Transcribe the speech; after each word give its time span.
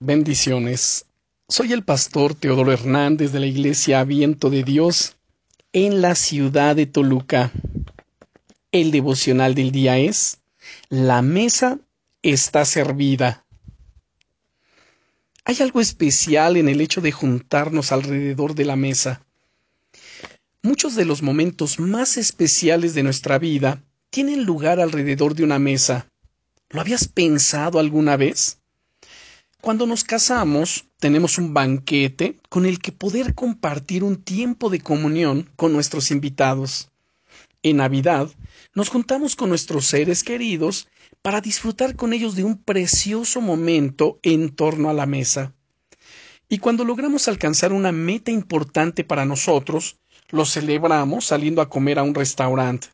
Bendiciones. 0.00 1.06
Soy 1.48 1.72
el 1.72 1.82
pastor 1.82 2.32
Teodoro 2.32 2.70
Hernández 2.70 3.32
de 3.32 3.40
la 3.40 3.46
Iglesia 3.46 4.04
Viento 4.04 4.48
de 4.48 4.62
Dios 4.62 5.16
en 5.72 6.00
la 6.00 6.14
ciudad 6.14 6.76
de 6.76 6.86
Toluca. 6.86 7.50
El 8.70 8.92
devocional 8.92 9.56
del 9.56 9.72
día 9.72 9.98
es 9.98 10.38
La 10.88 11.20
mesa 11.20 11.80
está 12.22 12.64
servida. 12.64 13.44
Hay 15.44 15.56
algo 15.62 15.80
especial 15.80 16.56
en 16.56 16.68
el 16.68 16.80
hecho 16.80 17.00
de 17.00 17.10
juntarnos 17.10 17.90
alrededor 17.90 18.54
de 18.54 18.66
la 18.66 18.76
mesa. 18.76 19.26
Muchos 20.62 20.94
de 20.94 21.06
los 21.06 21.22
momentos 21.22 21.80
más 21.80 22.18
especiales 22.18 22.94
de 22.94 23.02
nuestra 23.02 23.40
vida 23.40 23.82
tienen 24.10 24.44
lugar 24.44 24.78
alrededor 24.78 25.34
de 25.34 25.42
una 25.42 25.58
mesa. 25.58 26.06
¿Lo 26.70 26.80
habías 26.80 27.08
pensado 27.08 27.80
alguna 27.80 28.16
vez? 28.16 28.57
Cuando 29.60 29.86
nos 29.86 30.04
casamos, 30.04 30.86
tenemos 31.00 31.36
un 31.36 31.52
banquete 31.52 32.38
con 32.48 32.64
el 32.64 32.78
que 32.78 32.92
poder 32.92 33.34
compartir 33.34 34.04
un 34.04 34.22
tiempo 34.22 34.70
de 34.70 34.80
comunión 34.80 35.50
con 35.56 35.72
nuestros 35.72 36.12
invitados. 36.12 36.90
En 37.64 37.78
Navidad, 37.78 38.30
nos 38.74 38.88
juntamos 38.88 39.34
con 39.34 39.48
nuestros 39.48 39.86
seres 39.86 40.22
queridos 40.22 40.86
para 41.22 41.40
disfrutar 41.40 41.96
con 41.96 42.12
ellos 42.12 42.36
de 42.36 42.44
un 42.44 42.62
precioso 42.62 43.40
momento 43.40 44.20
en 44.22 44.54
torno 44.54 44.90
a 44.90 44.92
la 44.92 45.06
mesa. 45.06 45.54
Y 46.48 46.58
cuando 46.58 46.84
logramos 46.84 47.26
alcanzar 47.26 47.72
una 47.72 47.90
meta 47.90 48.30
importante 48.30 49.02
para 49.02 49.24
nosotros, 49.24 49.98
lo 50.30 50.46
celebramos 50.46 51.26
saliendo 51.26 51.62
a 51.62 51.68
comer 51.68 51.98
a 51.98 52.04
un 52.04 52.14
restaurante. 52.14 52.88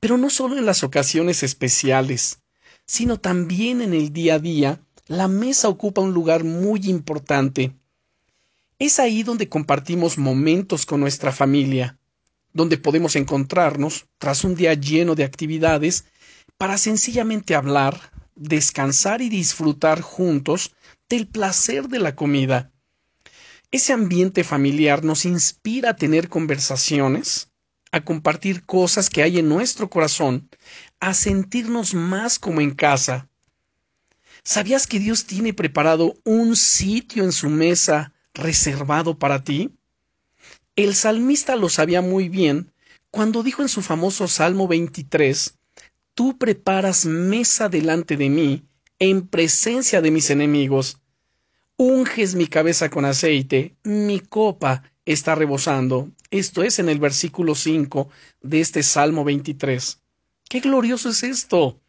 Pero 0.00 0.18
no 0.18 0.30
solo 0.30 0.58
en 0.58 0.66
las 0.66 0.82
ocasiones 0.82 1.44
especiales, 1.44 2.40
sino 2.86 3.20
también 3.20 3.80
en 3.82 3.94
el 3.94 4.12
día 4.12 4.34
a 4.34 4.38
día 4.40 4.80
la 5.06 5.28
mesa 5.28 5.68
ocupa 5.68 6.00
un 6.00 6.14
lugar 6.14 6.44
muy 6.44 6.80
importante. 6.86 7.76
Es 8.78 8.98
ahí 8.98 9.22
donde 9.22 9.48
compartimos 9.48 10.16
momentos 10.16 10.86
con 10.86 11.00
nuestra 11.00 11.30
familia, 11.30 11.98
donde 12.52 12.78
podemos 12.78 13.14
encontrarnos 13.14 14.06
tras 14.18 14.44
un 14.44 14.54
día 14.54 14.72
lleno 14.74 15.14
de 15.14 15.24
actividades 15.24 16.06
para 16.56 16.78
sencillamente 16.78 17.54
hablar, 17.54 18.12
descansar 18.34 19.20
y 19.20 19.28
disfrutar 19.28 20.00
juntos 20.00 20.74
del 21.08 21.26
placer 21.26 21.88
de 21.88 21.98
la 21.98 22.16
comida. 22.16 22.72
Ese 23.70 23.92
ambiente 23.92 24.42
familiar 24.42 25.04
nos 25.04 25.24
inspira 25.24 25.90
a 25.90 25.96
tener 25.96 26.28
conversaciones, 26.28 27.50
a 27.92 28.04
compartir 28.04 28.64
cosas 28.64 29.10
que 29.10 29.22
hay 29.22 29.38
en 29.38 29.48
nuestro 29.48 29.90
corazón, 29.90 30.48
a 31.00 31.12
sentirnos 31.12 31.92
más 31.92 32.38
como 32.38 32.60
en 32.60 32.70
casa. 32.70 33.28
¿Sabías 34.46 34.86
que 34.86 34.98
Dios 34.98 35.24
tiene 35.24 35.54
preparado 35.54 36.16
un 36.22 36.54
sitio 36.54 37.24
en 37.24 37.32
su 37.32 37.48
mesa 37.48 38.12
reservado 38.34 39.18
para 39.18 39.42
ti? 39.42 39.70
El 40.76 40.94
salmista 40.94 41.56
lo 41.56 41.70
sabía 41.70 42.02
muy 42.02 42.28
bien 42.28 42.70
cuando 43.10 43.42
dijo 43.42 43.62
en 43.62 43.70
su 43.70 43.80
famoso 43.80 44.28
Salmo 44.28 44.68
23, 44.68 45.54
Tú 46.12 46.36
preparas 46.36 47.06
mesa 47.06 47.70
delante 47.70 48.18
de 48.18 48.28
mí, 48.28 48.64
en 48.98 49.26
presencia 49.26 50.02
de 50.02 50.10
mis 50.10 50.28
enemigos. 50.28 50.98
Unges 51.78 52.34
mi 52.34 52.46
cabeza 52.46 52.90
con 52.90 53.06
aceite, 53.06 53.76
mi 53.82 54.20
copa 54.20 54.82
está 55.06 55.34
rebosando. 55.34 56.10
Esto 56.30 56.62
es 56.62 56.78
en 56.78 56.90
el 56.90 56.98
versículo 56.98 57.54
5 57.54 58.10
de 58.42 58.60
este 58.60 58.82
Salmo 58.82 59.24
23. 59.24 60.02
¡Qué 60.50 60.60
glorioso 60.60 61.08
es 61.08 61.22
esto! 61.22 61.80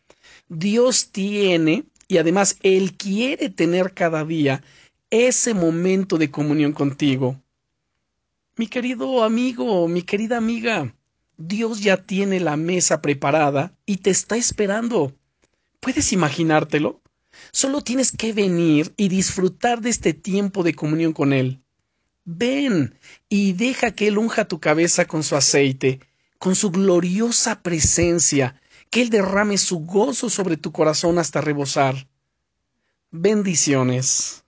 Dios 0.47 1.09
tiene 1.11 1.85
y 2.07 2.17
además 2.17 2.57
Él 2.61 2.93
quiere 2.97 3.49
tener 3.49 3.93
cada 3.93 4.25
día 4.25 4.63
ese 5.09 5.53
momento 5.53 6.17
de 6.17 6.31
comunión 6.31 6.73
contigo. 6.73 7.41
Mi 8.57 8.67
querido 8.67 9.23
amigo, 9.23 9.87
mi 9.87 10.01
querida 10.01 10.37
amiga, 10.37 10.95
Dios 11.37 11.81
ya 11.81 11.97
tiene 11.97 12.39
la 12.39 12.55
mesa 12.55 13.01
preparada 13.01 13.73
y 13.85 13.97
te 13.97 14.09
está 14.09 14.37
esperando. 14.37 15.13
¿Puedes 15.79 16.13
imaginártelo? 16.13 17.01
Solo 17.51 17.81
tienes 17.81 18.11
que 18.11 18.33
venir 18.33 18.93
y 18.95 19.09
disfrutar 19.09 19.81
de 19.81 19.89
este 19.89 20.13
tiempo 20.13 20.63
de 20.63 20.73
comunión 20.73 21.11
con 21.11 21.33
Él. 21.33 21.61
Ven 22.23 22.97
y 23.29 23.53
deja 23.53 23.91
que 23.91 24.07
Él 24.07 24.17
unja 24.17 24.47
tu 24.47 24.59
cabeza 24.59 25.05
con 25.05 25.23
su 25.23 25.35
aceite, 25.35 25.99
con 26.39 26.55
su 26.55 26.71
gloriosa 26.71 27.61
presencia, 27.61 28.59
que 28.89 29.01
Él 29.01 29.09
derrame 29.09 29.57
su 29.57 29.79
gozo 29.79 30.29
sobre 30.29 30.57
tu 30.57 30.71
corazón 30.71 31.19
hasta 31.19 31.41
rebosar. 31.41 32.07
Bendiciones. 33.11 34.44